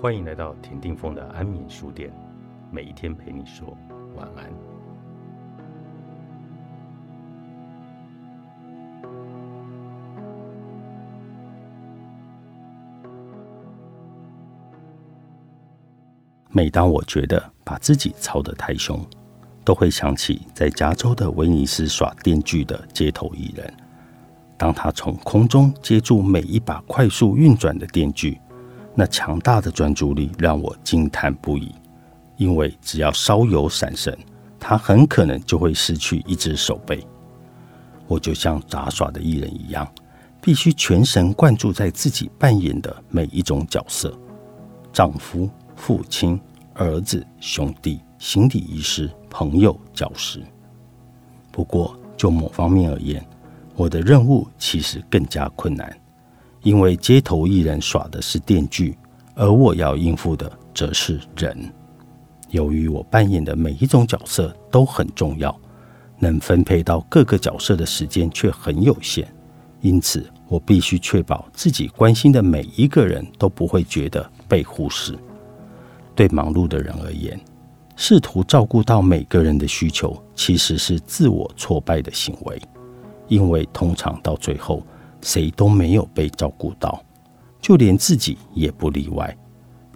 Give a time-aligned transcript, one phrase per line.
[0.00, 2.10] 欢迎来到田定峰的安眠书店，
[2.70, 3.76] 每一天陪你说
[4.16, 4.50] 晚安。
[16.48, 18.98] 每当我觉得把自己操得太凶，
[19.66, 23.70] 都会想起在加州的威尼斯耍电锯的街头艺人。
[24.56, 28.40] 当他从空中接住每一把快速运转的电锯，
[28.94, 31.74] 那强大的专注力让我惊叹不已。
[32.36, 34.16] 因为只要稍有闪神，
[34.58, 37.06] 他很可能就会失去一只手背。
[38.06, 39.86] 我就像杂耍的艺人一样，
[40.40, 44.16] 必须全神贯注在自己扮演的每一种角色：
[44.92, 45.48] 丈夫。
[45.76, 46.38] 父亲、
[46.74, 50.42] 儿子、兄弟、心理医师、朋友、教师。
[51.50, 53.24] 不过，就某方面而言，
[53.76, 55.98] 我的任务其实更加困难，
[56.62, 58.96] 因为街头艺人耍的是电锯，
[59.34, 61.56] 而我要应付的则是人。
[62.50, 65.58] 由于我扮演的每一种角色都很重要，
[66.18, 69.26] 能分配到各个角色的时间却很有限，
[69.80, 75.16] 因此我必须确保自己关心的每一个人都不会觉得被忽视。
[76.14, 77.40] 对忙碌的人而言，
[77.96, 82.60] 试图照顾到每个人的需求，其实是自我挫败的行为，
[83.28, 84.82] 因为通常到最后，
[85.20, 87.02] 谁都没有被照顾到，
[87.60, 89.36] 就连自己也不例外。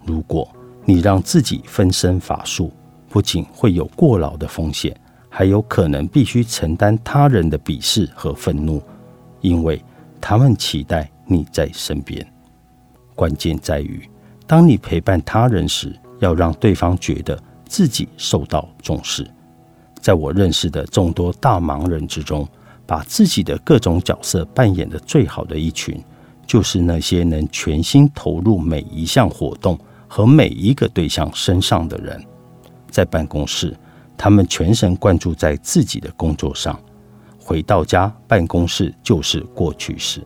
[0.05, 0.49] 如果
[0.85, 2.73] 你让自己分身乏术，
[3.09, 4.95] 不仅会有过劳的风险，
[5.29, 8.83] 还有可能必须承担他人的鄙视和愤怒，
[9.41, 9.83] 因为
[10.21, 12.27] 他们期待你在身边。
[13.15, 14.09] 关键在于，
[14.47, 15.95] 当你陪伴他人时。
[16.21, 19.29] 要让对方觉得自己受到重视。
[20.01, 22.49] 在我认识的众多大忙人之中，
[22.87, 26.03] 把自己的各种角色扮演的最好的一群，
[26.47, 32.23] 就是那些能全心投入每一项活动和每一个对象身上的人。
[32.91, 33.77] 在办公室，
[34.17, 36.75] 他们全神贯注在自己的工作上；
[37.39, 40.23] 回到家，办公室就是过去式。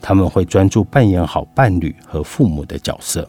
[0.00, 3.28] 他们会专注扮演好伴侣和父母的角色，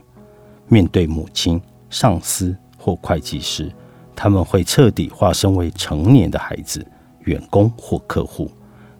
[0.67, 1.61] 面对母亲。
[1.89, 3.71] 上司或会计师，
[4.15, 6.83] 他们会彻底化身为成年的孩子、
[7.19, 8.49] 员工或客户，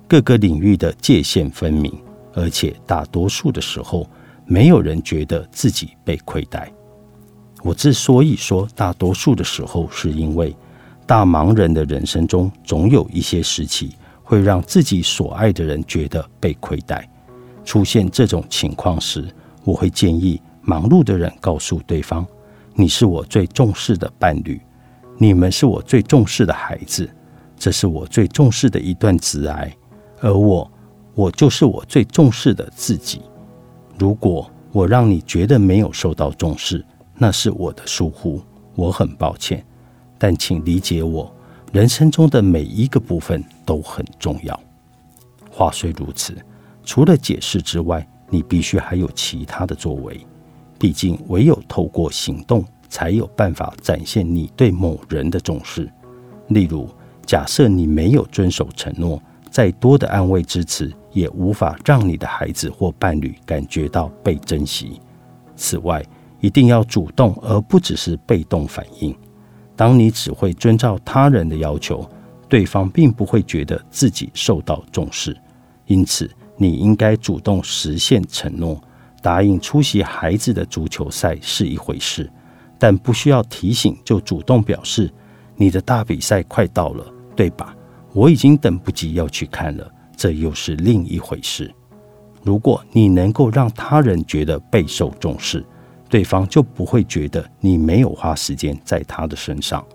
[0.07, 1.93] 各个领域的界限分明，
[2.33, 4.07] 而且大多数的时候，
[4.45, 6.71] 没有人觉得自己被亏待。
[7.63, 10.55] 我之所以说大多数的时候，是因为
[11.05, 17.09] 大忙人的人生中，总有一些时期会让自己所爱的人觉得被亏待。
[17.63, 19.25] 出现这种情况时，
[19.63, 22.25] 我会建议忙碌的人告诉对方。
[22.75, 24.59] 你是我最重视的伴侣，
[25.17, 27.09] 你们是我最重视的孩子，
[27.57, 29.73] 这是我最重视的一段挚爱，
[30.23, 30.71] 而我，
[31.15, 33.21] 我就是我最重视的自己。
[33.99, 36.83] 如果我让你觉得没有受到重视，
[37.17, 38.41] 那是我的疏忽，
[38.73, 39.63] 我很抱歉。
[40.17, 41.29] 但请理解我，
[41.73, 44.57] 人生中的每一个部分都很重要。
[45.51, 46.33] 话虽如此，
[46.85, 50.25] 除了解释之外，你必须还有其他的作为。
[50.79, 55.91] 毕竟，唯有透过行动，才有办法展现你对某人的重视。
[56.47, 56.87] 例如，
[57.25, 59.21] 假设你没有遵守承诺，
[59.53, 64.99] 再多的安慰支持也无法让你的孩子或伴侣感觉到被珍惜。
[65.55, 66.03] 此外，
[66.39, 69.15] 一定要主动，而不只是被动反应。
[69.75, 72.03] 当你只会遵照他人的要求，
[72.49, 75.37] 对方并不会觉得自己受到重视。
[75.85, 76.27] 因此，
[76.57, 78.81] 你应该主动实现承诺。
[79.21, 82.27] 答应出席孩子的足球赛是一回事，
[82.79, 85.13] 但不需要提醒就主动表示
[85.55, 87.05] 你的大比赛快到了，
[87.35, 87.72] 对吧？
[88.13, 91.73] 我已经等不及要去看了，这又是另一回事。
[92.43, 95.65] 如果你能够让他人觉得备受重视，
[96.09, 99.85] 对方就不会觉得你没有花时间在他的身上。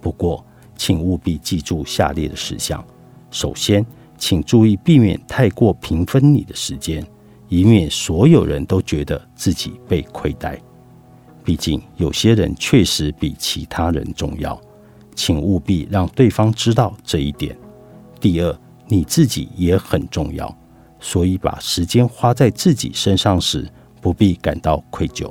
[0.00, 0.44] 不过，
[0.76, 2.84] 请务必记住下列的事项：
[3.30, 3.84] 首先，
[4.16, 7.04] 请注意避免太过平分你的时间。
[7.48, 10.58] 以免所有人都觉得自己被亏待。
[11.44, 14.58] 毕竟有些人确实比其他人重要，
[15.14, 17.56] 请务必让对方知道这一点。
[18.20, 18.58] 第二，
[18.88, 20.54] 你自己也很重要，
[21.00, 23.68] 所以把时间花在自己身上时，
[24.00, 25.30] 不必感到愧疚。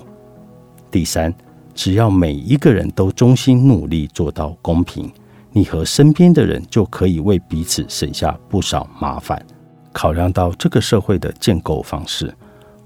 [0.89, 1.33] 第三，
[1.73, 5.11] 只要每一个人都衷心努力做到公平，
[5.51, 9.43] 你和身边的人就可以为彼此省下不少麻烦。
[9.91, 12.33] 考量到这个社会的建构方式，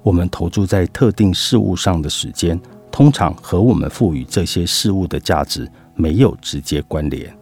[0.03, 2.59] 我们投注在特定事物上的时间，
[2.91, 7.35] 通常和我们赋予这些事物的价值没有直接关联。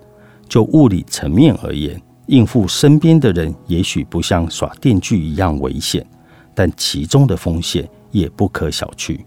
[0.50, 6.06] 就物理层面而言，应付身边的人也许不像耍电锯一样危险，
[6.54, 9.20] 但其中的风险也不可小觑。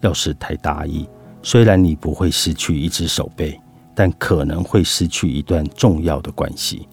[0.00, 1.08] 要是太大意，
[1.42, 3.60] 虽然你不会失去一只手背，
[3.94, 6.88] 但可能会失去一段重要的关系。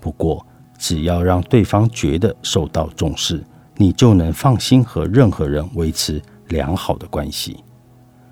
[0.00, 0.44] 不过，
[0.78, 3.42] 只要让对方觉得受到重视，
[3.76, 7.62] 你就能放心和任何人维持良好的关系。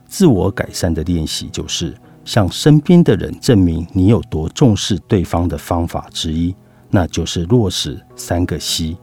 [0.07, 1.97] 自我改善的练习，就是
[2.31, 6.55] 向身边的人证明你有多重视对方的方法之一，
[6.89, 8.97] 那就是落实三个 C：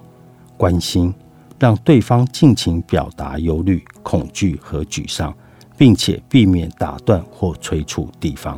[0.56, 1.14] 关心，
[1.60, 5.36] 让对方尽情表达忧虑、恐惧和沮丧，
[5.78, 8.58] 并且避免打断或催促对方；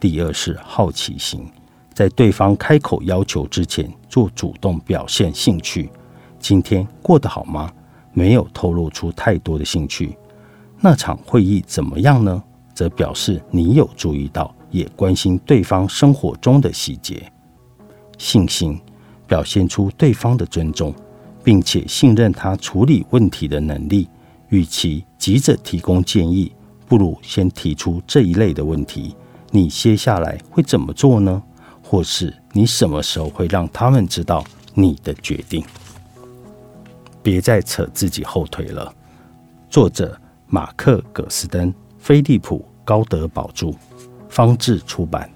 [0.00, 1.46] 第二是好奇心，
[1.94, 5.88] 在对方开口要求之前，做主动表现兴趣。
[6.40, 7.72] 今天过得好吗？
[8.12, 10.18] 没有透露出太多的兴趣。
[10.80, 12.42] 那场会议怎么样呢？
[12.76, 17.32] 则表示你有注意到，也关心对方生活中的细节。
[18.18, 18.78] 信心
[19.26, 20.94] 表现出对方的尊重，
[21.42, 24.06] 并且信任他处理问题的能力。
[24.50, 26.52] 与其急着提供建议，
[26.86, 29.16] 不如先提出这一类的问题：
[29.50, 31.42] 你接下来会怎么做呢？
[31.82, 34.44] 或是你什么时候会让他们知道
[34.74, 35.64] 你的决定？
[37.22, 38.94] 别再扯自己后腿了。
[39.70, 40.20] 作者。
[40.48, 41.74] 马克·葛斯登、
[42.06, 43.74] 飞利浦·高德宝著，
[44.28, 45.28] 方志出版。